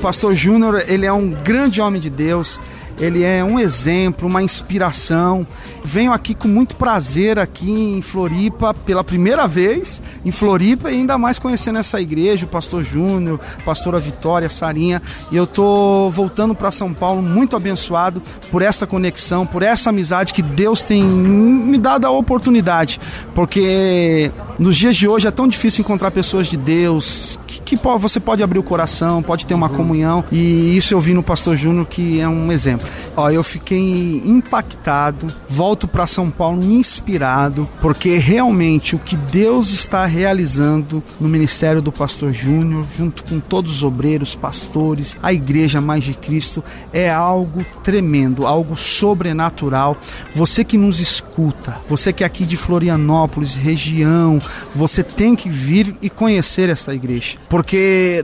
Pastor 0.00 0.32
Júnior, 0.32 0.82
ele 0.88 1.04
é 1.04 1.12
um 1.12 1.28
grande 1.28 1.82
homem 1.82 2.00
de 2.00 2.08
Deus, 2.08 2.58
ele 3.00 3.22
é 3.22 3.44
um 3.44 3.58
exemplo, 3.58 4.26
uma 4.26 4.42
inspiração. 4.42 5.46
Venho 5.84 6.12
aqui 6.12 6.34
com 6.34 6.48
muito 6.48 6.76
prazer 6.76 7.38
aqui 7.38 7.70
em 7.70 8.02
Floripa 8.02 8.74
pela 8.74 9.04
primeira 9.04 9.46
vez 9.46 10.02
em 10.24 10.30
Floripa 10.30 10.90
e 10.90 10.96
ainda 10.96 11.16
mais 11.16 11.38
conhecendo 11.38 11.78
essa 11.78 12.00
igreja, 12.00 12.44
o 12.44 12.48
pastor 12.48 12.82
Júnior, 12.82 13.40
pastora 13.64 13.98
Vitória, 13.98 14.48
Sarinha. 14.48 15.00
E 15.30 15.36
eu 15.36 15.46
tô 15.46 16.10
voltando 16.10 16.54
para 16.54 16.70
São 16.70 16.92
Paulo 16.92 17.22
muito 17.22 17.56
abençoado 17.56 18.20
por 18.50 18.62
essa 18.62 18.86
conexão, 18.86 19.46
por 19.46 19.62
essa 19.62 19.90
amizade 19.90 20.34
que 20.34 20.42
Deus 20.42 20.82
tem 20.82 21.02
me 21.04 21.78
dado 21.78 22.06
a 22.06 22.10
oportunidade, 22.10 23.00
porque 23.34 24.30
nos 24.58 24.76
dias 24.76 24.96
de 24.96 25.06
hoje 25.08 25.26
é 25.26 25.30
tão 25.30 25.46
difícil 25.46 25.82
encontrar 25.82 26.10
pessoas 26.10 26.48
de 26.48 26.56
Deus 26.56 27.38
que, 27.68 27.76
você 27.98 28.18
pode 28.18 28.42
abrir 28.42 28.58
o 28.58 28.62
coração, 28.62 29.22
pode 29.22 29.46
ter 29.46 29.52
uma 29.52 29.68
comunhão 29.68 30.24
e 30.32 30.74
isso 30.76 30.94
eu 30.94 31.00
vi 31.00 31.12
no 31.12 31.22
pastor 31.22 31.54
Júnior 31.54 31.86
que 31.86 32.18
é 32.20 32.28
um 32.28 32.50
exemplo. 32.50 32.88
Ó, 33.14 33.28
eu 33.30 33.42
fiquei 33.42 34.22
impactado, 34.24 35.30
volto 35.48 35.86
para 35.86 36.06
São 36.06 36.30
Paulo 36.30 36.62
inspirado, 36.62 37.68
porque 37.80 38.16
realmente 38.16 38.96
o 38.96 38.98
que 38.98 39.16
Deus 39.16 39.70
está 39.70 40.06
realizando 40.06 41.02
no 41.20 41.28
ministério 41.28 41.82
do 41.82 41.92
pastor 41.92 42.32
Júnior, 42.32 42.86
junto 42.96 43.22
com 43.24 43.38
todos 43.38 43.70
os 43.70 43.82
obreiros, 43.82 44.34
pastores, 44.34 45.18
a 45.22 45.32
igreja 45.32 45.80
mais 45.80 46.04
de 46.04 46.14
Cristo, 46.14 46.64
é 46.92 47.10
algo 47.10 47.66
tremendo, 47.82 48.46
algo 48.46 48.76
sobrenatural. 48.76 49.96
Você 50.34 50.64
que 50.64 50.78
nos 50.78 51.00
escuta, 51.00 51.76
você 51.88 52.12
que 52.12 52.22
é 52.22 52.26
aqui 52.26 52.46
de 52.46 52.56
Florianópolis, 52.56 53.54
região, 53.54 54.40
você 54.74 55.02
tem 55.02 55.36
que 55.36 55.48
vir 55.48 55.94
e 56.00 56.08
conhecer 56.08 56.68
essa 56.70 56.94
igreja, 56.94 57.36
porque 57.48 57.57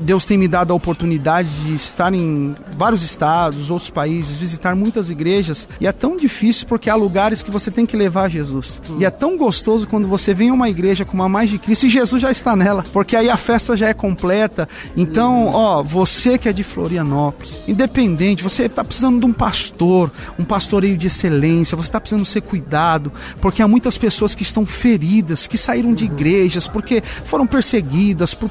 Deus 0.01 0.25
tem 0.25 0.39
me 0.39 0.49
dado 0.49 0.73
a 0.73 0.77
oportunidade 0.77 1.49
de 1.65 1.75
estar 1.75 2.13
em 2.15 2.55
vários 2.77 3.03
estados, 3.03 3.71
outros 3.71 3.91
países, 3.91 4.37
visitar 4.37 4.75
muitas 4.75 5.11
igrejas, 5.11 5.69
e 5.81 5.87
é 5.87 5.93
tão 5.93 6.17
difícil 6.17 6.67
porque 6.67 6.91
há 6.91 6.95
lugares 6.95 7.43
que 7.43 7.51
você 7.51 7.71
tem 7.71 7.87
que 7.87 7.97
levar 7.97 8.31
Jesus. 8.31 8.81
E 8.99 9.05
é 9.05 9.11
tão 9.11 9.37
gostoso 9.37 9.87
quando 9.87 10.07
você 10.07 10.35
vem 10.35 10.51
a 10.51 10.55
uma 10.55 10.69
igreja 10.69 11.05
com 11.05 11.15
uma 11.15 11.29
mais 11.29 11.51
de 11.51 11.59
Cristo 11.59 11.87
e 11.87 11.89
Jesus 11.89 12.21
já 12.21 12.31
está 12.31 12.55
nela, 12.55 12.85
porque 12.93 13.17
aí 13.17 13.29
a 13.29 13.37
festa 13.37 13.77
já 13.77 13.89
é 13.89 13.95
completa. 13.95 14.69
Então, 14.97 15.47
ó, 15.49 15.83
você 15.83 16.39
que 16.39 16.49
é 16.49 16.53
de 16.53 16.63
Florianópolis, 16.63 17.63
independente, 17.67 18.43
você 18.43 18.65
está 18.65 18.85
precisando 18.85 19.21
de 19.21 19.27
um 19.27 19.33
pastor, 19.33 20.11
um 20.39 20.45
pastoreio 20.45 20.97
de 20.97 21.07
excelência, 21.07 21.77
você 21.77 21.89
está 21.89 22.01
precisando 22.01 22.25
ser 22.25 22.41
cuidado, 22.43 23.13
porque 23.41 23.63
há 23.63 23.69
muitas 23.69 23.99
pessoas 23.99 24.35
que 24.35 24.43
estão 24.43 24.67
feridas, 24.67 25.47
que 25.47 25.59
saíram 25.59 25.95
de 25.95 26.05
igrejas, 26.05 26.69
porque 26.69 27.01
foram 27.01 27.47
perseguidas 27.47 28.35
por 28.35 28.49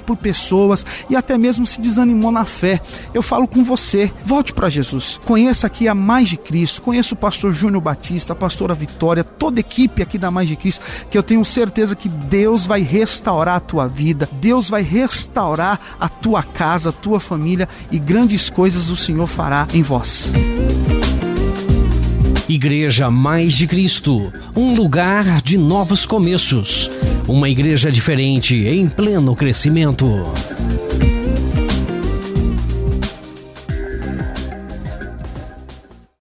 por 0.00 0.16
pessoas 0.16 0.84
e 1.08 1.16
até 1.16 1.36
mesmo 1.36 1.66
se 1.66 1.80
desanimou 1.80 2.32
na 2.32 2.44
fé. 2.44 2.80
Eu 3.12 3.22
falo 3.22 3.46
com 3.46 3.62
você, 3.62 4.12
volte 4.24 4.52
para 4.52 4.70
Jesus. 4.70 5.20
Conheça 5.24 5.66
aqui 5.66 5.88
a 5.88 5.94
Mais 5.94 6.28
de 6.28 6.36
Cristo, 6.36 6.82
conheça 6.82 7.14
o 7.14 7.16
pastor 7.16 7.52
Júnior 7.52 7.82
Batista, 7.82 8.32
a 8.32 8.36
pastora 8.36 8.74
Vitória, 8.74 9.24
toda 9.24 9.58
a 9.58 9.60
equipe 9.60 10.02
aqui 10.02 10.18
da 10.18 10.30
Mais 10.30 10.48
de 10.48 10.56
Cristo, 10.56 10.84
que 11.10 11.16
eu 11.16 11.22
tenho 11.22 11.44
certeza 11.44 11.96
que 11.96 12.08
Deus 12.08 12.66
vai 12.66 12.82
restaurar 12.82 13.56
a 13.56 13.60
tua 13.60 13.86
vida, 13.86 14.28
Deus 14.32 14.68
vai 14.68 14.82
restaurar 14.82 15.80
a 15.98 16.08
tua 16.08 16.42
casa, 16.42 16.90
a 16.90 16.92
tua 16.92 17.20
família 17.20 17.68
e 17.90 17.98
grandes 17.98 18.50
coisas 18.50 18.90
o 18.90 18.96
Senhor 18.96 19.26
fará 19.26 19.66
em 19.72 19.82
vós. 19.82 20.32
Igreja 22.48 23.10
Mais 23.10 23.54
de 23.54 23.66
Cristo, 23.66 24.30
um 24.54 24.74
lugar 24.74 25.40
de 25.40 25.56
novos 25.56 26.04
começos, 26.04 26.90
uma 27.26 27.48
igreja 27.48 27.90
diferente 27.90 28.66
em 28.66 28.88
pleno 28.88 29.34
crescimento. 29.34 30.06